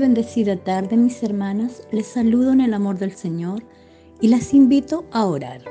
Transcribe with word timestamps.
bendecida 0.00 0.56
tarde, 0.56 0.96
mis 0.96 1.22
hermanas. 1.22 1.82
Les 1.92 2.06
saludo 2.06 2.52
en 2.52 2.60
el 2.60 2.74
amor 2.74 2.98
del 2.98 3.12
Señor 3.12 3.62
y 4.20 4.28
las 4.28 4.52
invito 4.54 5.04
a 5.12 5.26
orar. 5.26 5.62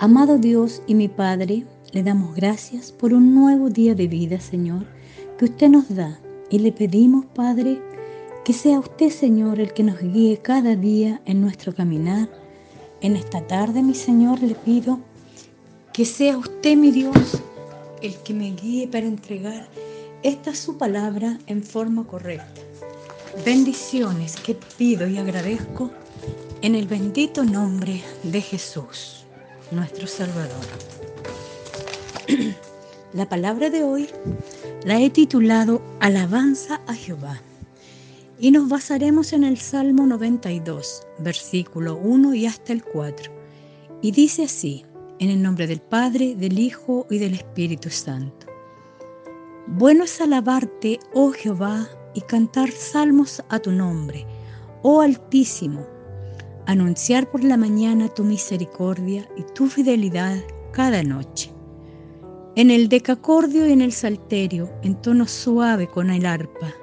Amado 0.00 0.38
Dios 0.38 0.82
y 0.86 0.94
mi 0.94 1.08
Padre, 1.08 1.64
le 1.92 2.02
damos 2.02 2.34
gracias 2.34 2.90
por 2.90 3.12
un 3.12 3.34
nuevo 3.34 3.68
día 3.68 3.94
de 3.94 4.08
vida, 4.08 4.40
Señor, 4.40 4.86
que 5.38 5.44
usted 5.44 5.68
nos 5.68 5.94
da. 5.94 6.18
Y 6.50 6.58
le 6.60 6.72
pedimos, 6.72 7.26
Padre, 7.26 7.80
que 8.44 8.54
sea 8.54 8.80
usted, 8.80 9.10
Señor, 9.10 9.60
el 9.60 9.74
que 9.74 9.82
nos 9.84 10.00
guíe 10.00 10.38
cada 10.38 10.74
día 10.74 11.20
en 11.26 11.42
nuestro 11.42 11.74
caminar. 11.74 12.28
En 13.02 13.14
esta 13.14 13.46
tarde, 13.46 13.82
mi 13.82 13.94
Señor, 13.94 14.42
le 14.42 14.54
pido 14.54 14.98
que 15.92 16.04
sea 16.06 16.38
usted, 16.38 16.76
mi 16.76 16.90
Dios, 16.90 17.42
el 18.00 18.16
que 18.16 18.32
me 18.32 18.52
guíe 18.52 18.88
para 18.88 19.06
entregar 19.06 19.68
esta 20.22 20.54
su 20.54 20.78
palabra 20.78 21.38
en 21.46 21.62
forma 21.62 22.04
correcta. 22.04 22.67
Bendiciones 23.44 24.36
que 24.36 24.54
pido 24.54 25.06
y 25.06 25.16
agradezco 25.18 25.90
en 26.60 26.74
el 26.74 26.86
bendito 26.86 27.44
nombre 27.44 28.02
de 28.24 28.40
Jesús, 28.40 29.24
nuestro 29.70 30.06
Salvador. 30.06 30.64
La 33.12 33.28
palabra 33.28 33.70
de 33.70 33.84
hoy 33.84 34.08
la 34.84 35.00
he 35.00 35.10
titulado 35.10 35.80
Alabanza 36.00 36.80
a 36.86 36.94
Jehová 36.94 37.40
y 38.38 38.50
nos 38.50 38.68
basaremos 38.68 39.32
en 39.32 39.44
el 39.44 39.58
Salmo 39.58 40.06
92, 40.06 41.02
versículo 41.18 41.96
1 41.96 42.34
y 42.34 42.46
hasta 42.46 42.72
el 42.72 42.82
4. 42.82 43.32
Y 44.02 44.10
dice 44.10 44.44
así, 44.44 44.84
en 45.20 45.30
el 45.30 45.42
nombre 45.42 45.66
del 45.66 45.80
Padre, 45.80 46.34
del 46.34 46.58
Hijo 46.58 47.06
y 47.08 47.18
del 47.18 47.34
Espíritu 47.34 47.90
Santo. 47.90 48.46
Bueno 49.66 50.04
es 50.04 50.20
alabarte, 50.20 50.98
oh 51.12 51.32
Jehová, 51.32 51.88
y 52.18 52.20
cantar 52.22 52.72
salmos 52.72 53.44
a 53.48 53.60
tu 53.60 53.70
nombre, 53.70 54.26
oh 54.82 55.02
Altísimo, 55.02 55.86
anunciar 56.66 57.30
por 57.30 57.44
la 57.44 57.56
mañana 57.56 58.08
tu 58.08 58.24
misericordia 58.24 59.28
y 59.36 59.44
tu 59.54 59.68
fidelidad 59.68 60.36
cada 60.72 61.04
noche. 61.04 61.52
En 62.56 62.72
el 62.72 62.88
decacordio 62.88 63.68
y 63.68 63.72
en 63.72 63.82
el 63.82 63.92
salterio, 63.92 64.68
en 64.82 65.00
tono 65.00 65.28
suave 65.28 65.86
con 65.86 66.10
el 66.10 66.26
arpa, 66.26 66.74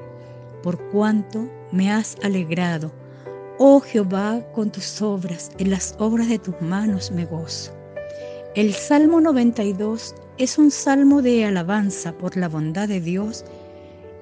por 0.63 0.79
cuanto 0.91 1.49
me 1.73 1.91
has 1.91 2.15
alegrado, 2.23 2.93
oh 3.59 3.81
Jehová, 3.81 4.41
con 4.53 4.71
tus 4.71 5.01
obras, 5.01 5.51
en 5.57 5.69
las 5.69 5.95
obras 5.99 6.29
de 6.29 6.39
tus 6.39 6.61
manos 6.61 7.11
me 7.11 7.25
gozo. 7.25 7.73
El 8.55 8.73
Salmo 8.73 9.19
92 9.19 10.15
es 10.37 10.57
un 10.57 10.71
salmo 10.71 11.21
de 11.21 11.43
alabanza 11.43 12.13
por 12.13 12.37
la 12.37 12.47
bondad 12.47 12.87
de 12.87 13.01
Dios 13.01 13.43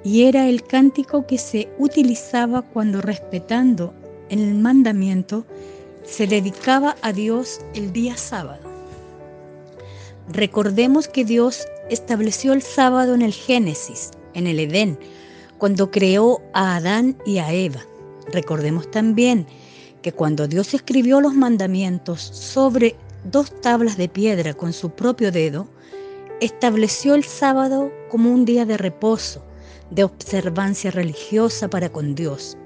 y 0.03 0.23
era 0.23 0.47
el 0.47 0.63
cántico 0.63 1.25
que 1.25 1.37
se 1.37 1.69
utilizaba 1.79 2.61
cuando 2.61 3.01
respetando 3.01 3.93
el 4.29 4.55
mandamiento 4.55 5.45
se 6.03 6.27
dedicaba 6.27 6.95
a 7.01 7.13
Dios 7.13 7.61
el 7.73 7.93
día 7.93 8.17
sábado. 8.17 8.61
Recordemos 10.31 11.07
que 11.07 11.25
Dios 11.25 11.65
estableció 11.89 12.53
el 12.53 12.61
sábado 12.61 13.13
en 13.13 13.21
el 13.21 13.33
Génesis, 13.33 14.11
en 14.33 14.47
el 14.47 14.59
Edén, 14.59 14.97
cuando 15.57 15.91
creó 15.91 16.41
a 16.53 16.77
Adán 16.77 17.17
y 17.25 17.37
a 17.37 17.53
Eva. 17.53 17.81
Recordemos 18.31 18.89
también 18.91 19.45
que 20.01 20.11
cuando 20.11 20.47
Dios 20.47 20.73
escribió 20.73 21.21
los 21.21 21.33
mandamientos 21.33 22.21
sobre 22.21 22.95
dos 23.23 23.61
tablas 23.61 23.97
de 23.97 24.09
piedra 24.09 24.53
con 24.53 24.73
su 24.73 24.89
propio 24.89 25.31
dedo, 25.31 25.67
estableció 26.41 27.15
el 27.15 27.23
sábado 27.23 27.91
como 28.09 28.31
un 28.31 28.43
día 28.43 28.65
de 28.65 28.77
reposo, 28.77 29.43
de 29.93 30.03
observancia 30.03 30.91
religiosa 30.91 31.69
para 31.69 31.89
con 31.89 32.15
Dios. 32.15 32.57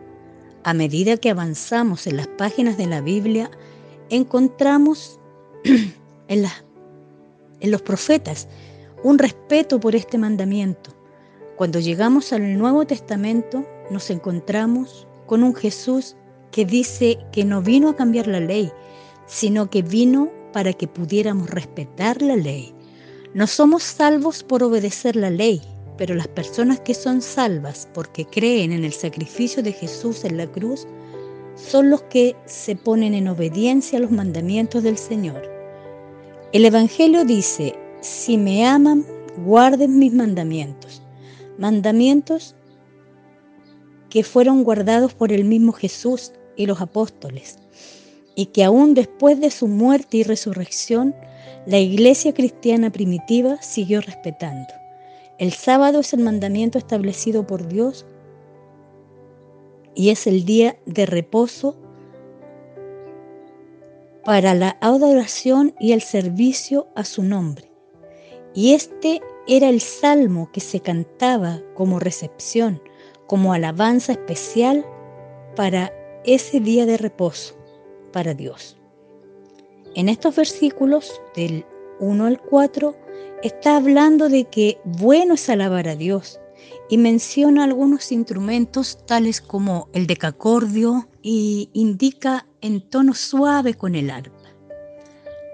A 0.63 0.73
medida 0.73 1.17
que 1.17 1.29
avanzamos 1.29 2.07
en 2.07 2.17
las 2.17 2.27
páginas 2.27 2.77
de 2.77 2.87
la 2.87 3.01
Biblia, 3.01 3.51
encontramos 4.09 5.19
en, 6.27 6.45
los 7.61 7.81
profetas 7.81 8.47
un 9.03 9.17
respeto 9.17 9.79
por 9.79 9.95
este 9.95 10.17
mandamiento. 10.17 10.91
Cuando 11.55 11.79
llegamos 11.79 12.33
al 12.33 12.57
Nuevo 12.57 12.85
Testamento, 12.85 13.65
nos 13.89 14.09
encontramos 14.09 15.07
con 15.25 15.43
un 15.43 15.55
Jesús 15.55 16.15
que 16.51 16.65
dice 16.65 17.17
que 17.31 17.43
no 17.43 17.61
vino 17.61 17.89
a 17.89 17.95
cambiar 17.95 18.27
la 18.27 18.39
ley, 18.39 18.71
sino 19.25 19.69
que 19.69 19.81
vino 19.81 20.29
para 20.53 20.73
que 20.73 20.87
pudiéramos 20.87 21.49
respetar 21.49 22.21
la 22.21 22.35
ley. 22.35 22.73
No 23.33 23.47
somos 23.47 23.83
salvos 23.83 24.43
por 24.43 24.63
obedecer 24.63 25.15
la 25.15 25.29
ley, 25.29 25.61
pero 25.97 26.15
las 26.15 26.27
personas 26.27 26.79
que 26.79 26.93
son 26.93 27.21
salvas 27.21 27.87
porque 27.93 28.25
creen 28.25 28.71
en 28.71 28.83
el 28.83 28.93
sacrificio 28.93 29.63
de 29.63 29.73
Jesús 29.73 30.23
en 30.23 30.37
la 30.37 30.47
cruz 30.47 30.87
son 31.55 31.89
los 31.89 32.03
que 32.03 32.35
se 32.45 32.75
ponen 32.75 33.13
en 33.13 33.27
obediencia 33.27 33.97
a 33.97 34.01
los 34.01 34.11
mandamientos 34.11 34.83
del 34.83 34.97
Señor. 34.97 35.49
El 36.53 36.65
Evangelio 36.65 37.25
dice, 37.25 37.75
si 38.01 38.37
me 38.37 38.65
aman, 38.65 39.05
guarden 39.43 39.97
mis 39.97 40.13
mandamientos. 40.13 41.01
Mandamientos 41.57 42.55
que 44.09 44.23
fueron 44.23 44.63
guardados 44.63 45.13
por 45.13 45.31
el 45.31 45.43
mismo 45.43 45.73
Jesús 45.73 46.31
y 46.55 46.65
los 46.65 46.79
apóstoles, 46.79 47.57
y 48.35 48.47
que 48.47 48.63
aún 48.63 48.93
después 48.93 49.39
de 49.39 49.51
su 49.51 49.67
muerte 49.67 50.17
y 50.17 50.23
resurrección, 50.23 51.15
la 51.65 51.79
iglesia 51.79 52.33
cristiana 52.33 52.89
primitiva 52.91 53.61
siguió 53.61 53.99
respetando. 54.01 54.73
El 55.37 55.53
sábado 55.53 55.99
es 55.99 56.13
el 56.13 56.21
mandamiento 56.21 56.77
establecido 56.77 57.45
por 57.45 57.67
Dios 57.67 58.05
y 59.93 60.09
es 60.09 60.25
el 60.25 60.45
día 60.45 60.77
de 60.85 61.05
reposo 61.05 61.75
para 64.23 64.55
la 64.55 64.77
adoración 64.81 65.75
y 65.79 65.91
el 65.91 66.01
servicio 66.01 66.87
a 66.95 67.03
su 67.03 67.23
nombre. 67.23 67.71
Y 68.53 68.73
este 68.73 69.21
era 69.47 69.69
el 69.69 69.79
salmo 69.79 70.49
que 70.51 70.59
se 70.59 70.79
cantaba 70.79 71.61
como 71.75 71.99
recepción, 71.99 72.81
como 73.27 73.53
alabanza 73.53 74.13
especial 74.13 74.85
para 75.55 75.93
ese 76.25 76.59
día 76.59 76.85
de 76.85 76.97
reposo 76.97 77.55
para 78.11 78.33
Dios. 78.33 78.77
En 79.95 80.09
estos 80.09 80.35
versículos 80.35 81.21
del 81.35 81.65
1 81.99 82.25
al 82.25 82.41
4 82.41 82.95
está 83.43 83.77
hablando 83.77 84.29
de 84.29 84.45
que 84.45 84.79
bueno 84.83 85.35
es 85.35 85.49
alabar 85.49 85.87
a 85.87 85.95
Dios 85.95 86.39
y 86.89 86.97
menciona 86.97 87.63
algunos 87.63 88.11
instrumentos 88.11 89.05
tales 89.05 89.41
como 89.41 89.89
el 89.93 90.07
decacordio 90.07 91.07
y 91.21 91.69
indica 91.73 92.47
en 92.61 92.81
tono 92.81 93.13
suave 93.13 93.73
con 93.73 93.95
el 93.95 94.09
arpa. 94.09 94.37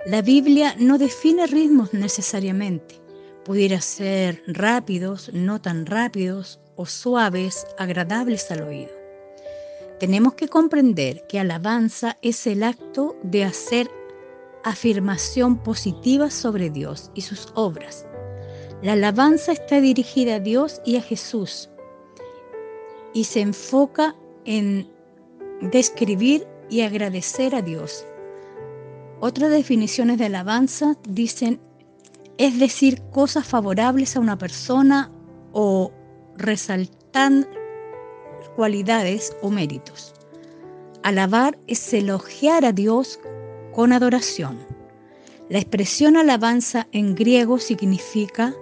La 0.06 0.22
Biblia 0.22 0.76
no 0.78 0.98
define 0.98 1.48
ritmos 1.48 1.94
necesariamente, 1.94 3.02
pudiera 3.46 3.82
ser 3.82 4.44
rápidos, 4.48 5.32
no 5.34 5.62
tan 5.62 5.86
rápidos 5.86 6.60
o 6.76 6.86
suaves, 6.86 7.66
agradables 7.78 8.50
al 8.52 8.64
oído. 8.64 8.92
Tenemos 10.00 10.34
que 10.34 10.50
comprender 10.50 11.26
que 11.28 11.40
alabanza 11.40 12.18
es 12.22 12.46
el 12.48 12.64
acto 12.64 13.16
de 13.24 13.46
hacer 13.46 13.90
afirmación 14.64 15.58
positiva 15.58 16.30
sobre 16.30 16.70
Dios 16.70 17.12
y 17.14 17.22
sus 17.22 17.52
obras. 17.56 18.06
La 18.82 18.94
alabanza 18.94 19.52
está 19.52 19.80
dirigida 19.82 20.36
a 20.36 20.40
Dios 20.40 20.82
y 20.86 20.98
a 20.98 21.02
Jesús 21.02 21.70
y 23.14 23.26
se 23.26 23.42
enfoca 23.42 24.16
en 24.46 24.90
describir 25.62 26.48
y 26.70 26.82
agradecer 26.82 27.56
a 27.56 27.62
Dios. 27.62 28.06
Otras 29.20 29.52
definiciones 29.52 30.18
de 30.18 30.26
alabanza 30.26 30.98
dicen 31.08 31.62
es 32.38 32.60
decir 32.60 33.02
cosas 33.12 33.48
favorables 33.48 34.16
a 34.16 34.20
una 34.20 34.38
persona 34.38 35.12
o 35.54 35.92
resaltar 36.36 37.48
cualidades 38.56 39.36
o 39.42 39.50
méritos. 39.50 40.14
Alabar 41.04 41.58
es 41.68 41.94
elogiar 41.94 42.66
a 42.66 42.72
Dios 42.72 43.20
con 43.74 43.92
adoración. 43.92 44.60
La 45.50 45.60
expresión 45.60 46.16
alabanza 46.16 46.88
en 46.92 47.16
griego 47.16 47.60
significa 47.60 48.56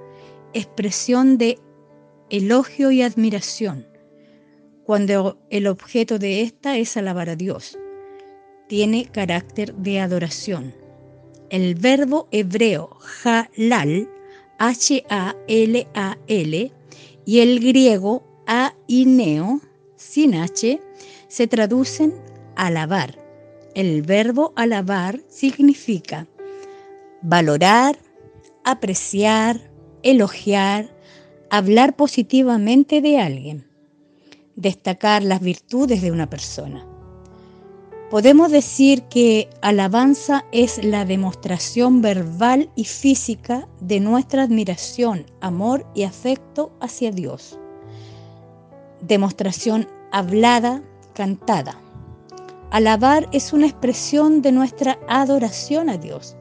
expresión 0.53 1.37
de 1.37 1.59
elogio 2.29 2.91
y 2.91 3.01
admiración, 3.01 3.87
cuando 4.83 5.37
el 5.49 5.67
objeto 5.67 6.17
de 6.17 6.41
esta 6.41 6.77
es 6.77 6.97
alabar 6.97 7.29
a 7.29 7.35
Dios. 7.35 7.77
Tiene 8.67 9.05
carácter 9.05 9.75
de 9.75 9.99
adoración. 9.99 10.73
El 11.49 11.75
verbo 11.75 12.27
hebreo 12.31 12.97
halal, 13.23 14.09
H-A-L-A-L, 14.57 15.11
y 17.25 17.39
el 17.39 17.59
griego 17.59 18.23
aineo, 18.47 19.61
sin 19.97 20.35
H, 20.35 20.81
se 21.27 21.47
traducen 21.47 22.13
alabar. 22.55 23.20
El 23.73 24.01
verbo 24.01 24.51
alabar 24.55 25.21
significa 25.29 26.27
valorar, 27.21 27.97
apreciar, 28.65 29.71
elogiar, 30.03 30.93
hablar 31.49 31.95
positivamente 31.95 33.01
de 33.01 33.19
alguien. 33.19 33.67
destacar 34.57 35.23
las 35.23 35.39
virtudes 35.39 36.01
de 36.01 36.11
una 36.11 36.29
persona. 36.29 36.85
Podemos 38.11 38.51
decir 38.51 39.03
que 39.03 39.49
alabanza 39.61 40.43
es 40.51 40.83
la 40.83 41.05
demostración 41.05 42.01
verbal 42.01 42.69
y 42.75 42.83
física 42.83 43.67
de 43.79 44.01
nuestra 44.01 44.43
admiración, 44.43 45.25
amor 45.39 45.87
y 45.95 46.03
afecto 46.03 46.73
hacia 46.81 47.11
Dios. 47.11 47.57
Demostración 49.01 49.87
hablada, 50.11 50.83
cantada. 51.13 51.79
Alabar 52.71 53.27
es 53.31 53.53
una 53.53 53.67
expresión 53.67 54.41
de 54.41 54.51
nuestra 54.51 54.97
adoración 55.07 55.89
a 55.89 55.97
Dios. 55.97 56.35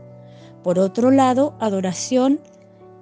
Por 0.63 0.79
otro 0.79 1.11
lado, 1.11 1.55
adoración 1.61 2.41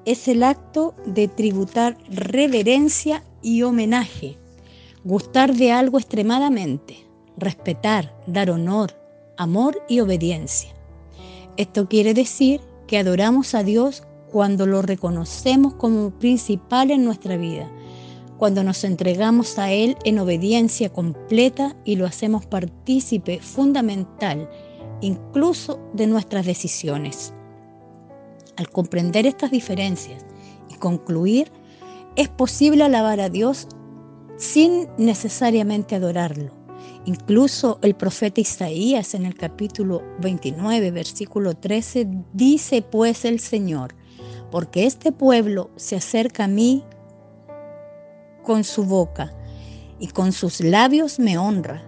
es 0.05 0.29
el 0.29 0.43
acto 0.43 0.95
de 1.05 1.29
tributar 1.29 1.99
reverencia 2.09 3.23
y 3.43 3.63
homenaje, 3.63 4.39
gustar 5.05 5.55
de 5.55 5.73
algo 5.73 5.99
extremadamente 5.99 7.09
respetar, 7.39 8.15
dar 8.27 8.51
honor, 8.51 8.93
amor 9.37 9.81
y 9.89 10.01
obediencia. 10.01 10.71
Esto 11.57 11.89
quiere 11.89 12.15
decir 12.15 12.61
que 12.87 12.99
adoramos 12.99 13.55
a 13.55 13.63
Dios 13.63 14.05
cuando 14.31 14.67
lo 14.67 14.83
reconocemos 14.83 15.75
como 15.75 16.11
principal 16.11 16.91
en 16.91 17.05
nuestra 17.05 17.37
vida, 17.37 17.71
cuando 18.39 18.63
nos 18.63 18.85
entregamos 18.85 19.59
a 19.59 19.73
Él 19.73 19.97
en 20.05 20.19
obediencia 20.21 20.91
completa 20.91 21.77
y 21.85 21.97
lo 21.97 22.07
hacemos 22.07 22.47
partícipe 22.47 23.41
fundamental 23.41 24.49
incluso 25.01 25.81
de 25.93 26.07
nuestras 26.07 26.47
decisiones. 26.47 27.35
Al 28.57 28.71
comprender 28.71 29.27
estas 29.27 29.51
diferencias 29.51 30.25
y 30.71 30.75
concluir, 30.75 31.51
es 32.17 32.29
posible 32.29 32.85
alabar 32.85 33.21
a 33.21 33.29
Dios 33.29 33.69
sin 34.37 34.89
necesariamente 34.99 35.95
adorarlo. 35.95 36.53
Incluso 37.05 37.79
el 37.83 37.95
profeta 37.95 38.41
Isaías 38.41 39.15
en 39.15 39.25
el 39.25 39.35
capítulo 39.35 40.03
29, 40.21 40.91
versículo 40.91 41.55
13, 41.55 42.09
dice 42.33 42.83
pues 42.83 43.25
el 43.25 43.41
Señor, 43.41 43.95
porque 44.51 44.87
este 44.87 45.13
pueblo 45.13 45.71
se 45.77 45.97
acerca 45.97 46.45
a 46.45 46.49
mí 46.49 46.85
con 48.49 48.65
su 48.65 48.87
boca 48.87 49.31
y 49.99 50.07
con 50.07 50.33
sus 50.33 50.61
labios 50.61 51.19
me 51.19 51.37
honra, 51.37 51.87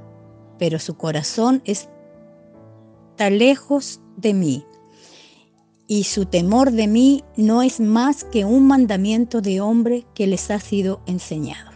pero 0.59 0.79
su 0.79 0.95
corazón 0.95 1.63
está 1.65 3.31
lejos 3.31 4.03
de 4.19 4.35
mí 4.35 4.67
y 5.87 6.05
su 6.05 6.27
temor 6.27 6.71
de 6.71 6.87
mí 6.87 7.25
no 7.35 7.63
es 7.63 7.81
más 7.81 8.25
que 8.25 8.45
un 8.45 8.67
mandamiento 8.67 9.41
de 9.41 9.63
hombre 9.63 10.07
que 10.15 10.27
les 10.27 10.51
ha 10.51 10.61
sido 10.61 11.01
enseñado. 11.07 11.71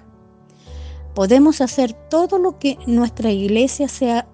Podemos 1.15 1.63
hacer 1.63 1.95
todo 2.11 2.37
lo 2.37 2.59
que 2.59 2.77
nuestra 2.87 3.31
iglesia 3.31 3.89
sea 3.89 4.29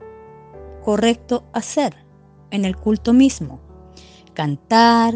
correcto 0.85 1.45
hacer 1.53 1.95
en 2.51 2.65
el 2.65 2.77
culto 2.77 3.13
mismo. 3.13 3.61
Cantar, 4.35 5.15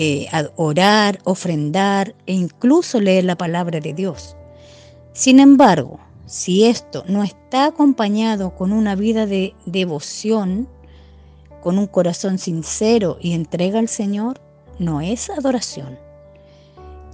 eh, 0.00 0.28
orar, 0.54 1.18
ofrendar 1.24 2.14
e 2.26 2.32
incluso 2.32 3.00
leer 3.00 3.24
la 3.24 3.36
palabra 3.36 3.80
de 3.80 3.92
Dios. 3.92 4.36
Sin 5.12 5.40
embargo, 5.40 5.98
si 6.24 6.66
esto 6.66 7.02
no 7.08 7.24
está 7.24 7.66
acompañado 7.66 8.54
con 8.54 8.70
una 8.70 8.94
vida 8.94 9.26
de 9.26 9.56
devoción, 9.66 10.68
con 11.64 11.80
un 11.80 11.88
corazón 11.88 12.38
sincero 12.38 13.18
y 13.20 13.32
entrega 13.32 13.80
al 13.80 13.88
Señor, 13.88 14.40
no 14.78 15.00
es 15.00 15.30
adoración. 15.30 15.98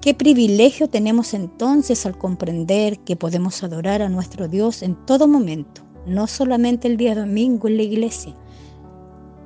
Qué 0.02 0.12
privilegio 0.12 0.86
tenemos 0.86 1.32
entonces 1.32 2.04
al 2.04 2.18
comprender 2.18 2.98
que 2.98 3.16
podemos 3.16 3.62
adorar 3.62 4.02
a 4.02 4.10
nuestro 4.10 4.46
Dios 4.46 4.82
en 4.82 4.94
todo 5.06 5.26
momento, 5.26 5.80
no 6.04 6.26
solamente 6.26 6.86
el 6.86 6.98
día 6.98 7.14
domingo 7.14 7.66
en 7.66 7.78
la 7.78 7.84
iglesia, 7.84 8.36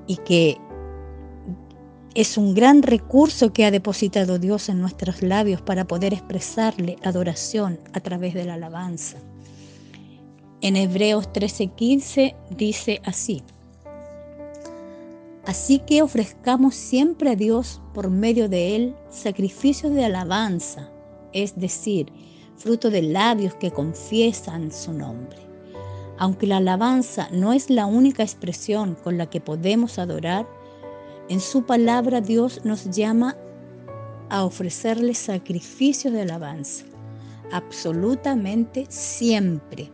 y 0.08 0.16
que 0.16 0.58
es 2.18 2.36
un 2.36 2.52
gran 2.52 2.82
recurso 2.82 3.52
que 3.52 3.64
ha 3.64 3.70
depositado 3.70 4.40
Dios 4.40 4.68
en 4.68 4.80
nuestros 4.80 5.22
labios 5.22 5.62
para 5.62 5.86
poder 5.86 6.12
expresarle 6.12 6.96
adoración 7.04 7.78
a 7.92 8.00
través 8.00 8.34
de 8.34 8.44
la 8.44 8.54
alabanza. 8.54 9.18
En 10.60 10.74
Hebreos 10.74 11.32
13:15 11.32 12.34
dice 12.50 13.00
así, 13.04 13.44
Así 15.46 15.78
que 15.78 16.02
ofrezcamos 16.02 16.74
siempre 16.74 17.30
a 17.30 17.36
Dios 17.36 17.80
por 17.94 18.10
medio 18.10 18.48
de 18.48 18.74
Él 18.74 18.96
sacrificios 19.10 19.94
de 19.94 20.04
alabanza, 20.04 20.90
es 21.32 21.54
decir, 21.54 22.12
fruto 22.56 22.90
de 22.90 23.02
labios 23.02 23.54
que 23.54 23.70
confiesan 23.70 24.72
su 24.72 24.92
nombre. 24.92 25.38
Aunque 26.18 26.48
la 26.48 26.56
alabanza 26.56 27.28
no 27.30 27.52
es 27.52 27.70
la 27.70 27.86
única 27.86 28.24
expresión 28.24 28.96
con 29.04 29.18
la 29.18 29.30
que 29.30 29.40
podemos 29.40 30.00
adorar, 30.00 30.57
en 31.28 31.40
su 31.40 31.64
palabra 31.64 32.20
Dios 32.20 32.64
nos 32.64 32.90
llama 32.90 33.36
a 34.30 34.44
ofrecerle 34.44 35.14
sacrificios 35.14 36.12
de 36.12 36.22
alabanza, 36.22 36.84
absolutamente 37.52 38.86
siempre, 38.88 39.90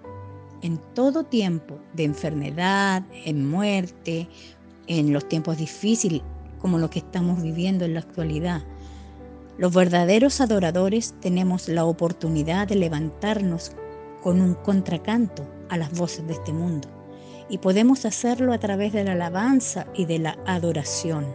en 0.62 0.78
todo 0.94 1.24
tiempo 1.24 1.78
de 1.92 2.04
enfermedad, 2.04 3.02
en 3.24 3.48
muerte 3.48 4.28
en 4.86 5.12
los 5.12 5.28
tiempos 5.28 5.56
difíciles 5.58 6.22
como 6.60 6.78
lo 6.78 6.88
que 6.88 7.00
estamos 7.00 7.42
viviendo 7.42 7.84
en 7.84 7.94
la 7.94 8.00
actualidad. 8.00 8.62
Los 9.58 9.74
verdaderos 9.74 10.40
adoradores 10.40 11.14
tenemos 11.20 11.68
la 11.68 11.84
oportunidad 11.84 12.68
de 12.68 12.76
levantarnos 12.76 13.72
con 14.22 14.40
un 14.40 14.54
contracanto 14.54 15.46
a 15.68 15.76
las 15.76 15.92
voces 15.92 16.26
de 16.26 16.34
este 16.34 16.52
mundo 16.52 16.93
y 17.48 17.58
podemos 17.58 18.04
hacerlo 18.04 18.52
a 18.52 18.58
través 18.58 18.92
de 18.92 19.04
la 19.04 19.12
alabanza 19.12 19.86
y 19.94 20.06
de 20.06 20.18
la 20.18 20.38
adoración. 20.46 21.26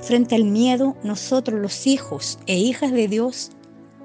Frente 0.00 0.34
al 0.34 0.44
miedo, 0.44 0.96
nosotros 1.02 1.60
los 1.60 1.86
hijos 1.86 2.38
e 2.46 2.56
hijas 2.56 2.92
de 2.92 3.08
Dios 3.08 3.50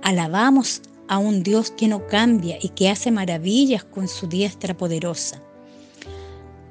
alabamos 0.02 0.82
a 1.08 1.18
un 1.18 1.44
Dios 1.44 1.72
que 1.72 1.88
no 1.88 2.08
cambia 2.08 2.58
y 2.62 2.70
que 2.70 2.90
hace 2.90 3.12
maravillas 3.12 3.84
con 3.84 4.08
su 4.08 4.28
diestra 4.28 4.76
poderosa. 4.76 5.42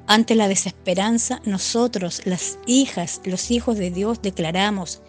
Ante 0.07 0.35
la 0.35 0.47
desesperanza, 0.47 1.41
nosotros, 1.45 2.23
las 2.25 2.57
hijas, 2.65 3.21
los 3.23 3.51
hijos 3.51 3.77
de 3.77 3.91
Dios, 3.91 4.21
declaramos 4.21 5.01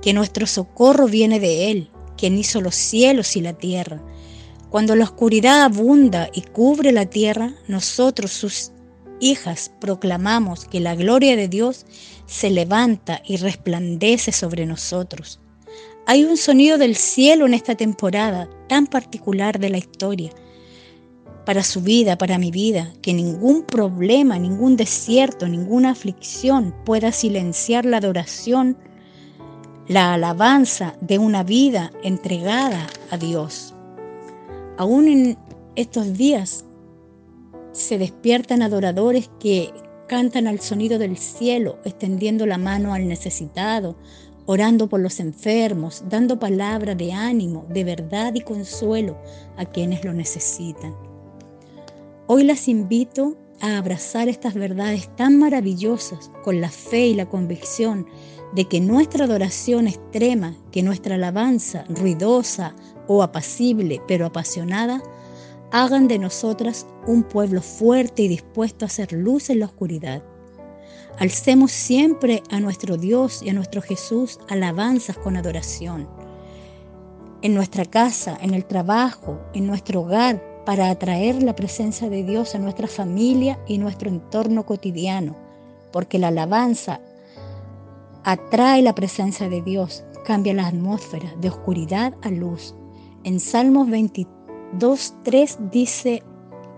que 0.00 0.12
nuestro 0.12 0.46
socorro 0.46 1.06
viene 1.08 1.40
de 1.40 1.70
Él, 1.70 1.90
quien 2.16 2.38
hizo 2.38 2.60
los 2.60 2.74
cielos 2.74 3.36
y 3.36 3.40
la 3.40 3.52
tierra. 3.52 4.00
Cuando 4.70 4.96
la 4.96 5.04
oscuridad 5.04 5.62
abunda 5.62 6.28
y 6.32 6.42
cubre 6.42 6.92
la 6.92 7.06
tierra, 7.06 7.54
nosotros, 7.68 8.32
sus 8.32 8.72
hijas, 9.20 9.70
proclamamos 9.80 10.64
que 10.64 10.80
la 10.80 10.94
gloria 10.94 11.36
de 11.36 11.48
Dios 11.48 11.86
se 12.26 12.50
levanta 12.50 13.22
y 13.24 13.36
resplandece 13.36 14.32
sobre 14.32 14.66
nosotros. 14.66 15.40
Hay 16.06 16.24
un 16.24 16.36
sonido 16.36 16.78
del 16.78 16.96
cielo 16.96 17.46
en 17.46 17.54
esta 17.54 17.74
temporada 17.74 18.48
tan 18.68 18.86
particular 18.86 19.58
de 19.58 19.70
la 19.70 19.78
historia 19.78 20.30
para 21.44 21.62
su 21.62 21.80
vida, 21.80 22.18
para 22.18 22.38
mi 22.38 22.50
vida, 22.50 22.92
que 23.02 23.14
ningún 23.14 23.62
problema, 23.62 24.36
ningún 24.36 24.76
desierto, 24.76 25.48
ninguna 25.48 25.90
aflicción 25.90 26.74
pueda 26.84 27.12
silenciar 27.12 27.84
la 27.84 27.98
adoración, 27.98 28.76
la 29.86 30.14
alabanza 30.14 30.96
de 31.00 31.18
una 31.18 31.44
vida 31.44 31.92
entregada 32.02 32.88
a 33.12 33.16
Dios. 33.16 33.75
Aún 34.78 35.08
en 35.08 35.38
estos 35.74 36.14
días 36.14 36.64
se 37.72 37.98
despiertan 37.98 38.62
adoradores 38.62 39.30
que 39.40 39.72
cantan 40.06 40.46
al 40.46 40.60
sonido 40.60 40.98
del 40.98 41.16
cielo, 41.16 41.78
extendiendo 41.84 42.46
la 42.46 42.58
mano 42.58 42.92
al 42.92 43.08
necesitado, 43.08 43.96
orando 44.46 44.88
por 44.88 45.00
los 45.00 45.18
enfermos, 45.18 46.04
dando 46.08 46.38
palabra 46.38 46.94
de 46.94 47.12
ánimo, 47.12 47.66
de 47.70 47.84
verdad 47.84 48.34
y 48.34 48.42
consuelo 48.42 49.18
a 49.56 49.64
quienes 49.64 50.04
lo 50.04 50.12
necesitan. 50.12 50.94
Hoy 52.26 52.44
las 52.44 52.68
invito 52.68 53.36
a 53.60 53.78
abrazar 53.78 54.28
estas 54.28 54.54
verdades 54.54 55.14
tan 55.16 55.38
maravillosas 55.38 56.30
con 56.44 56.60
la 56.60 56.70
fe 56.70 57.08
y 57.08 57.14
la 57.14 57.26
convicción 57.26 58.06
de 58.54 58.66
que 58.66 58.80
nuestra 58.80 59.24
adoración 59.24 59.88
extrema, 59.88 60.54
que 60.70 60.82
nuestra 60.82 61.16
alabanza 61.16 61.84
ruidosa 61.88 62.74
o 63.06 63.22
apacible 63.22 64.00
pero 64.06 64.26
apasionada, 64.26 65.02
hagan 65.72 66.08
de 66.08 66.18
nosotras 66.18 66.86
un 67.06 67.22
pueblo 67.22 67.62
fuerte 67.62 68.22
y 68.22 68.28
dispuesto 68.28 68.84
a 68.84 68.86
hacer 68.86 69.12
luz 69.12 69.50
en 69.50 69.60
la 69.60 69.66
oscuridad. 69.66 70.22
Alcemos 71.18 71.72
siempre 71.72 72.42
a 72.50 72.60
nuestro 72.60 72.96
Dios 72.96 73.42
y 73.42 73.48
a 73.48 73.54
nuestro 73.54 73.80
Jesús 73.80 74.38
alabanzas 74.48 75.16
con 75.16 75.36
adoración. 75.36 76.08
En 77.42 77.54
nuestra 77.54 77.84
casa, 77.84 78.36
en 78.40 78.54
el 78.54 78.64
trabajo, 78.64 79.40
en 79.54 79.66
nuestro 79.66 80.02
hogar, 80.02 80.42
para 80.66 80.90
atraer 80.90 81.42
la 81.42 81.54
presencia 81.54 82.10
de 82.10 82.24
Dios 82.24 82.54
a 82.54 82.58
nuestra 82.58 82.88
familia 82.88 83.58
y 83.68 83.78
nuestro 83.78 84.10
entorno 84.10 84.66
cotidiano, 84.66 85.36
porque 85.92 86.18
la 86.18 86.28
alabanza 86.28 87.00
atrae 88.24 88.82
la 88.82 88.94
presencia 88.94 89.48
de 89.48 89.62
Dios, 89.62 90.04
cambia 90.24 90.52
la 90.52 90.66
atmósfera 90.66 91.32
de 91.40 91.48
oscuridad 91.48 92.14
a 92.22 92.30
luz. 92.30 92.74
En 93.26 93.40
Salmos 93.40 93.90
22, 93.90 94.36
2.3 94.78 95.70
dice, 95.70 96.22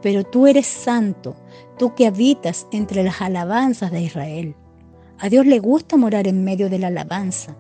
pero 0.01 0.25
tú 0.25 0.47
eres 0.47 0.67
santo, 0.67 1.37
tú 1.79 1.95
que 1.95 2.07
habitas 2.07 2.67
entre 2.73 3.03
las 3.03 3.21
alabanzas 3.21 3.93
de 3.93 4.01
Israel. 4.01 4.57
A 5.19 5.29
Dios 5.29 5.45
le 5.45 5.59
gusta 5.59 5.99
morar 5.99 6.27
en 6.27 6.45
medio 6.45 6.71
de 6.71 6.79
la 6.79 6.87
alabanza. 6.87 7.55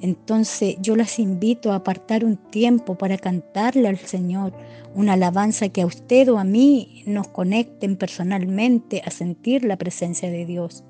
Entonces 0.00 0.74
yo 0.80 0.96
las 0.96 1.20
invito 1.20 1.70
a 1.70 1.76
apartar 1.76 2.24
un 2.24 2.36
tiempo 2.36 2.98
para 2.98 3.16
cantarle 3.16 3.86
al 3.86 3.98
Señor 3.98 4.52
una 4.92 5.12
alabanza 5.12 5.68
que 5.68 5.82
a 5.82 5.86
usted 5.86 6.28
o 6.28 6.36
a 6.36 6.44
mí 6.44 7.04
nos 7.06 7.28
conecten 7.28 7.94
personalmente 7.94 9.02
a 9.06 9.12
sentir 9.12 9.62
la 9.62 9.78
presencia 9.78 10.32
de 10.32 10.46
Dios. 10.46 10.82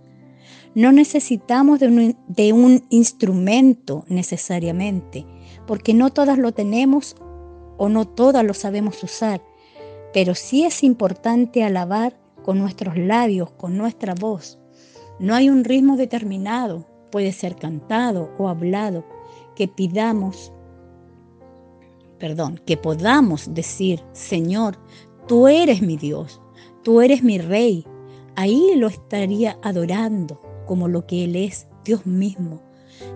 No 0.74 0.90
necesitamos 0.90 1.80
de 1.80 1.88
un, 1.88 2.16
de 2.28 2.54
un 2.54 2.86
instrumento 2.88 4.06
necesariamente, 4.08 5.26
porque 5.66 5.92
no 5.92 6.08
todas 6.08 6.38
lo 6.38 6.52
tenemos 6.52 7.14
o 7.76 7.88
no 7.88 8.06
todas 8.06 8.44
lo 8.44 8.54
sabemos 8.54 9.02
usar, 9.02 9.42
pero 10.12 10.34
sí 10.34 10.64
es 10.64 10.82
importante 10.82 11.64
alabar 11.64 12.16
con 12.42 12.58
nuestros 12.58 12.96
labios, 12.96 13.50
con 13.52 13.76
nuestra 13.76 14.14
voz. 14.14 14.58
No 15.18 15.34
hay 15.34 15.48
un 15.48 15.64
ritmo 15.64 15.96
determinado, 15.96 16.86
puede 17.10 17.32
ser 17.32 17.56
cantado 17.56 18.30
o 18.38 18.48
hablado, 18.48 19.04
que 19.54 19.68
pidamos, 19.68 20.52
perdón, 22.18 22.60
que 22.66 22.76
podamos 22.76 23.54
decir, 23.54 24.02
Señor, 24.12 24.78
tú 25.28 25.48
eres 25.48 25.82
mi 25.82 25.96
Dios, 25.96 26.40
tú 26.82 27.00
eres 27.00 27.22
mi 27.22 27.38
Rey. 27.38 27.86
Ahí 28.34 28.74
lo 28.76 28.88
estaría 28.88 29.58
adorando 29.62 30.40
como 30.66 30.88
lo 30.88 31.06
que 31.06 31.24
Él 31.24 31.36
es, 31.36 31.66
Dios 31.84 32.06
mismo. 32.06 32.62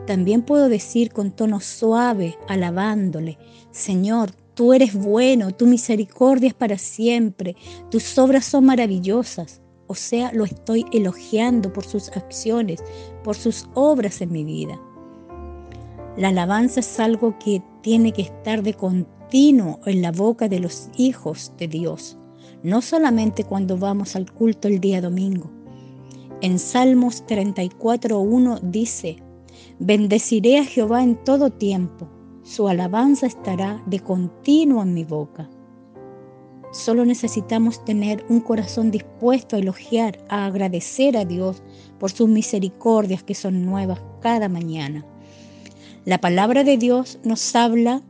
También 0.06 0.42
puedo 0.42 0.68
decir 0.68 1.12
con 1.12 1.32
tono 1.32 1.60
suave, 1.60 2.38
alabándole, 2.48 3.38
Señor, 3.70 4.30
tú 4.56 4.72
eres 4.72 4.94
bueno, 4.94 5.52
tu 5.52 5.66
misericordia 5.66 6.48
es 6.48 6.54
para 6.54 6.78
siempre, 6.78 7.54
tus 7.90 8.18
obras 8.18 8.46
son 8.46 8.64
maravillosas. 8.64 9.60
O 9.86 9.94
sea, 9.94 10.32
lo 10.32 10.44
estoy 10.44 10.84
elogiando 10.92 11.72
por 11.72 11.84
sus 11.84 12.08
acciones, 12.08 12.82
por 13.22 13.36
sus 13.36 13.68
obras 13.74 14.20
en 14.20 14.32
mi 14.32 14.42
vida. 14.42 14.80
La 16.16 16.28
alabanza 16.28 16.80
es 16.80 16.98
algo 16.98 17.38
que 17.38 17.62
tiene 17.82 18.12
que 18.12 18.22
estar 18.22 18.62
de 18.62 18.74
continuo 18.74 19.78
en 19.84 20.02
la 20.02 20.10
boca 20.10 20.48
de 20.48 20.58
los 20.58 20.88
hijos 20.96 21.52
de 21.58 21.68
Dios, 21.68 22.18
no 22.62 22.80
solamente 22.80 23.44
cuando 23.44 23.76
vamos 23.76 24.16
al 24.16 24.32
culto 24.32 24.66
el 24.66 24.80
día 24.80 25.02
domingo. 25.02 25.50
En 26.40 26.58
Salmos 26.58 27.24
34.1 27.26 28.60
dice, 28.62 29.22
Bendeciré 29.78 30.58
a 30.58 30.64
Jehová 30.64 31.02
en 31.02 31.22
todo 31.22 31.50
tiempo, 31.50 32.08
su 32.46 32.68
alabanza 32.68 33.26
estará 33.26 33.82
de 33.86 33.98
continuo 33.98 34.80
en 34.80 34.94
mi 34.94 35.02
boca. 35.02 35.50
Solo 36.70 37.04
necesitamos 37.04 37.84
tener 37.84 38.24
un 38.28 38.40
corazón 38.40 38.92
dispuesto 38.92 39.56
a 39.56 39.58
elogiar, 39.58 40.24
a 40.28 40.46
agradecer 40.46 41.16
a 41.16 41.24
Dios 41.24 41.64
por 41.98 42.12
sus 42.12 42.28
misericordias 42.28 43.24
que 43.24 43.34
son 43.34 43.66
nuevas 43.66 44.00
cada 44.20 44.48
mañana. 44.48 45.04
La 46.04 46.18
palabra 46.18 46.62
de 46.62 46.76
Dios 46.76 47.18
nos 47.24 47.56
habla 47.56 48.00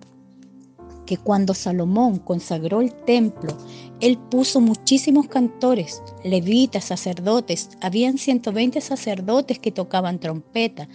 que 1.06 1.16
cuando 1.16 1.54
Salomón 1.54 2.18
consagró 2.18 2.82
el 2.82 2.92
templo, 2.92 3.56
él 4.00 4.18
puso 4.18 4.60
muchísimos 4.60 5.28
cantores, 5.28 6.02
levitas, 6.24 6.84
sacerdotes. 6.84 7.70
Habían 7.80 8.18
120 8.18 8.82
sacerdotes 8.82 9.58
que 9.58 9.72
tocaban 9.72 10.18
trompeta 10.18 10.88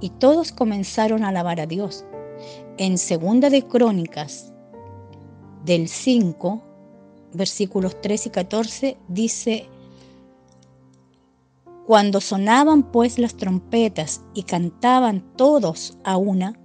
y 0.00 0.08
todos 0.08 0.50
comenzaron 0.50 1.24
a 1.24 1.28
alabar 1.28 1.60
a 1.60 1.66
Dios. 1.66 2.06
En 2.80 2.96
Segunda 2.96 3.50
de 3.50 3.66
Crónicas 3.66 4.54
del 5.66 5.86
5 5.86 6.62
versículos 7.34 8.00
3 8.00 8.24
y 8.24 8.30
14, 8.30 8.96
dice, 9.06 9.68
Cuando 11.86 12.22
sonaban 12.22 12.90
pues 12.90 13.18
las 13.18 13.36
trompetas 13.36 14.24
y 14.32 14.44
cantaban 14.44 15.20
todos 15.36 15.98
a 16.04 16.16
una, 16.16 16.58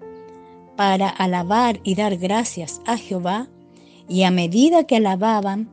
para 0.78 1.10
alabar 1.10 1.82
y 1.84 1.96
dar 1.96 2.16
gracias 2.16 2.80
a 2.86 2.96
Jehová, 2.96 3.50
y 4.08 4.24
a 4.24 4.32
medida 4.32 4.86
que 4.86 4.96
alababan, 4.96 5.70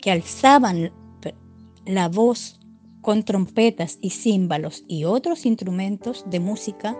que 0.00 0.12
alzaban 0.12 0.92
la 1.86 2.08
voz 2.08 2.60
con 3.00 3.24
trompetas 3.24 3.98
y 4.00 4.10
címbalos 4.10 4.84
y 4.86 5.04
otros 5.04 5.44
instrumentos 5.44 6.24
de 6.30 6.38
música, 6.38 6.96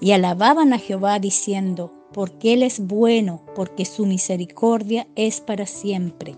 y 0.00 0.12
alababan 0.12 0.72
a 0.72 0.78
Jehová 0.78 1.18
diciendo, 1.18 1.92
porque 2.12 2.54
Él 2.54 2.62
es 2.62 2.80
bueno, 2.80 3.42
porque 3.54 3.84
su 3.84 4.06
misericordia 4.06 5.06
es 5.16 5.40
para 5.40 5.66
siempre. 5.66 6.34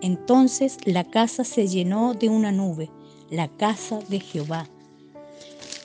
Entonces 0.00 0.78
la 0.84 1.04
casa 1.04 1.44
se 1.44 1.66
llenó 1.66 2.14
de 2.14 2.28
una 2.28 2.52
nube, 2.52 2.90
la 3.30 3.48
casa 3.48 3.98
de 4.08 4.20
Jehová. 4.20 4.68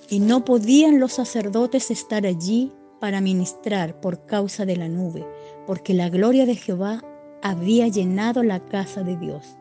Y 0.09 0.19
no 0.19 0.45
podían 0.45 0.99
los 0.99 1.13
sacerdotes 1.13 1.89
estar 1.89 2.25
allí 2.25 2.71
para 2.99 3.21
ministrar 3.21 3.99
por 3.99 4.25
causa 4.25 4.65
de 4.65 4.77
la 4.77 4.87
nube, 4.87 5.25
porque 5.65 5.93
la 5.93 6.09
gloria 6.09 6.45
de 6.45 6.55
Jehová 6.55 7.03
había 7.41 7.87
llenado 7.87 8.43
la 8.43 8.59
casa 8.59 9.03
de 9.03 9.17
Dios. 9.17 9.57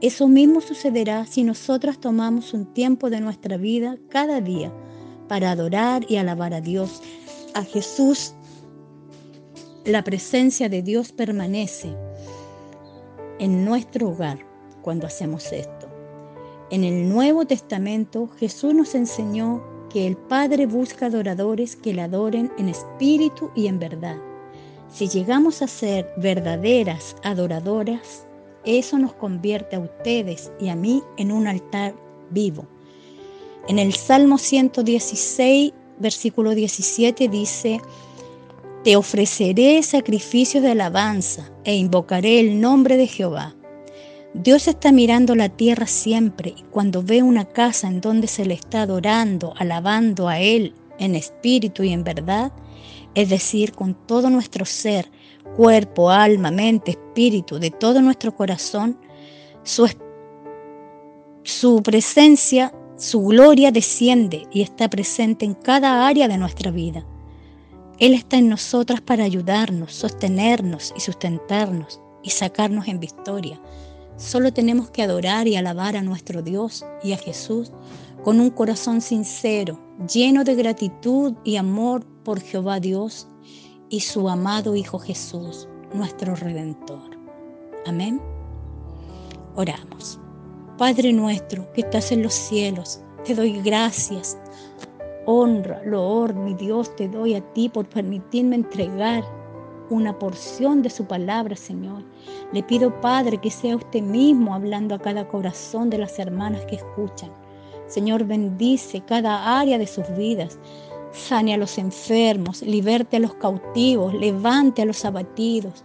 Eso 0.00 0.26
mismo 0.26 0.60
sucederá 0.60 1.26
si 1.26 1.44
nosotras 1.44 2.00
tomamos 2.00 2.54
un 2.54 2.66
tiempo 2.72 3.10
de 3.10 3.20
nuestra 3.20 3.56
vida 3.56 3.98
cada 4.08 4.40
día 4.40 4.72
para 5.32 5.52
adorar 5.52 6.04
y 6.10 6.18
alabar 6.18 6.52
a 6.52 6.60
Dios, 6.60 7.00
a 7.54 7.64
Jesús 7.64 8.34
la 9.86 10.04
presencia 10.04 10.68
de 10.68 10.82
Dios 10.82 11.10
permanece 11.10 11.88
en 13.38 13.64
nuestro 13.64 14.10
hogar 14.10 14.40
cuando 14.82 15.06
hacemos 15.06 15.50
esto. 15.50 15.88
En 16.70 16.84
el 16.84 17.08
Nuevo 17.08 17.46
Testamento 17.46 18.28
Jesús 18.38 18.74
nos 18.74 18.94
enseñó 18.94 19.64
que 19.88 20.06
el 20.06 20.18
Padre 20.18 20.66
busca 20.66 21.06
adoradores 21.06 21.76
que 21.76 21.94
le 21.94 22.02
adoren 22.02 22.52
en 22.58 22.68
espíritu 22.68 23.50
y 23.54 23.68
en 23.68 23.78
verdad. 23.78 24.18
Si 24.90 25.08
llegamos 25.08 25.62
a 25.62 25.66
ser 25.66 26.12
verdaderas 26.18 27.16
adoradoras, 27.22 28.26
eso 28.66 28.98
nos 28.98 29.14
convierte 29.14 29.76
a 29.76 29.80
ustedes 29.80 30.52
y 30.60 30.68
a 30.68 30.76
mí 30.76 31.02
en 31.16 31.32
un 31.32 31.46
altar 31.46 31.94
vivo. 32.28 32.66
En 33.68 33.78
el 33.78 33.94
Salmo 33.94 34.38
116, 34.38 35.72
versículo 35.98 36.54
17 36.54 37.28
dice, 37.28 37.80
te 38.82 38.96
ofreceré 38.96 39.80
sacrificios 39.84 40.64
de 40.64 40.72
alabanza 40.72 41.52
e 41.64 41.76
invocaré 41.76 42.40
el 42.40 42.60
nombre 42.60 42.96
de 42.96 43.06
Jehová. 43.06 43.54
Dios 44.34 44.66
está 44.66 44.90
mirando 44.90 45.36
la 45.36 45.48
tierra 45.48 45.86
siempre 45.86 46.54
y 46.56 46.62
cuando 46.70 47.02
ve 47.02 47.22
una 47.22 47.44
casa 47.44 47.86
en 47.86 48.00
donde 48.00 48.26
se 48.26 48.44
le 48.44 48.54
está 48.54 48.82
adorando, 48.82 49.54
alabando 49.56 50.28
a 50.28 50.40
Él 50.40 50.74
en 50.98 51.14
espíritu 51.14 51.84
y 51.84 51.92
en 51.92 52.02
verdad, 52.02 52.50
es 53.14 53.28
decir, 53.28 53.72
con 53.72 53.94
todo 53.94 54.30
nuestro 54.30 54.64
ser, 54.64 55.08
cuerpo, 55.56 56.10
alma, 56.10 56.50
mente, 56.50 56.92
espíritu, 56.92 57.60
de 57.60 57.70
todo 57.70 58.00
nuestro 58.00 58.34
corazón, 58.34 58.98
su, 59.62 59.88
su 61.44 61.82
presencia, 61.82 62.72
su 63.02 63.20
gloria 63.20 63.72
desciende 63.72 64.46
y 64.52 64.62
está 64.62 64.88
presente 64.88 65.44
en 65.44 65.54
cada 65.54 66.06
área 66.06 66.28
de 66.28 66.38
nuestra 66.38 66.70
vida. 66.70 67.04
Él 67.98 68.14
está 68.14 68.36
en 68.36 68.48
nosotras 68.48 69.00
para 69.00 69.24
ayudarnos, 69.24 69.92
sostenernos 69.92 70.94
y 70.96 71.00
sustentarnos 71.00 72.00
y 72.22 72.30
sacarnos 72.30 72.86
en 72.86 73.00
victoria. 73.00 73.60
Solo 74.16 74.52
tenemos 74.52 74.90
que 74.90 75.02
adorar 75.02 75.48
y 75.48 75.56
alabar 75.56 75.96
a 75.96 76.02
nuestro 76.02 76.42
Dios 76.42 76.86
y 77.02 77.12
a 77.12 77.18
Jesús 77.18 77.72
con 78.22 78.38
un 78.38 78.50
corazón 78.50 79.00
sincero, 79.00 79.80
lleno 80.08 80.44
de 80.44 80.54
gratitud 80.54 81.34
y 81.42 81.56
amor 81.56 82.06
por 82.22 82.40
Jehová 82.40 82.78
Dios 82.78 83.26
y 83.88 83.98
su 83.98 84.28
amado 84.28 84.76
Hijo 84.76 85.00
Jesús, 85.00 85.66
nuestro 85.92 86.36
Redentor. 86.36 87.18
Amén. 87.84 88.22
Oramos. 89.56 90.20
Padre 90.82 91.12
nuestro 91.12 91.72
que 91.74 91.82
estás 91.82 92.10
en 92.10 92.24
los 92.24 92.34
cielos, 92.34 93.00
te 93.24 93.36
doy 93.36 93.62
gracias 93.62 94.36
honra, 95.26 95.80
loor, 95.84 96.34
mi 96.34 96.54
Dios, 96.54 96.96
te 96.96 97.06
doy 97.06 97.34
a 97.36 97.40
ti 97.52 97.68
por 97.68 97.88
permitirme 97.88 98.56
entregar 98.56 99.22
una 99.90 100.18
porción 100.18 100.82
de 100.82 100.90
su 100.90 101.04
palabra, 101.04 101.54
Señor. 101.54 102.02
Le 102.52 102.64
pido, 102.64 103.00
Padre, 103.00 103.38
que 103.38 103.48
sea 103.48 103.76
usted 103.76 104.02
mismo 104.02 104.56
hablando 104.56 104.96
a 104.96 104.98
cada 104.98 105.28
corazón 105.28 105.88
de 105.88 105.98
las 105.98 106.18
hermanas 106.18 106.66
que 106.66 106.74
escuchan. 106.74 107.30
Señor, 107.86 108.24
bendice 108.24 109.02
cada 109.02 109.60
área 109.60 109.78
de 109.78 109.86
sus 109.86 110.12
vidas. 110.16 110.58
Sane 111.12 111.54
a 111.54 111.58
los 111.58 111.78
enfermos, 111.78 112.60
liberte 112.60 113.18
a 113.18 113.20
los 113.20 113.34
cautivos, 113.34 114.12
levante 114.14 114.82
a 114.82 114.86
los 114.86 115.04
abatidos. 115.04 115.84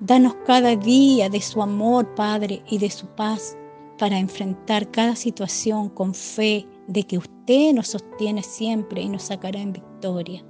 Danos 0.00 0.34
cada 0.44 0.74
día 0.74 1.28
de 1.28 1.40
su 1.40 1.62
amor, 1.62 2.16
Padre, 2.16 2.64
y 2.68 2.78
de 2.78 2.90
su 2.90 3.06
paz 3.06 3.56
para 3.98 4.18
enfrentar 4.18 4.90
cada 4.90 5.16
situación 5.16 5.88
con 5.88 6.14
fe 6.14 6.66
de 6.86 7.02
que 7.02 7.18
usted 7.18 7.72
nos 7.74 7.88
sostiene 7.88 8.42
siempre 8.42 9.02
y 9.02 9.08
nos 9.08 9.24
sacará 9.24 9.60
en 9.60 9.72
victoria. 9.72 10.44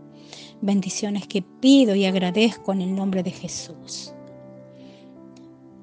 bendiciones 0.60 1.26
que 1.28 1.40
pido 1.40 1.94
y 1.94 2.04
agradezco 2.04 2.72
en 2.72 2.82
el 2.82 2.94
nombre 2.94 3.22
de 3.22 3.30
Jesús. 3.30 4.12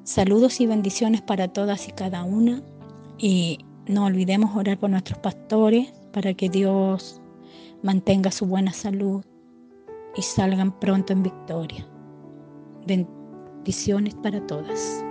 Saludos 0.04 0.60
y 0.60 0.68
bendiciones 0.68 1.22
para 1.22 1.48
todas 1.48 1.88
y 1.88 1.92
cada 1.92 2.24
una 2.24 2.62
y 3.18 3.60
no 3.88 4.06
olvidemos 4.06 4.56
orar 4.56 4.78
por 4.78 4.90
nuestros 4.90 5.18
pastores 5.20 5.94
para 6.12 6.34
que 6.34 6.50
Dios 6.50 7.22
mantenga 7.84 8.32
su 8.32 8.46
buena 8.46 8.74
salud 8.74 9.24
y 10.16 10.22
salgan 10.22 10.78
pronto 10.80 11.14
en 11.14 11.24
victoria. 11.24 11.88
Bendiciones 12.86 14.16
para 14.16 14.46
todas. 14.46 15.05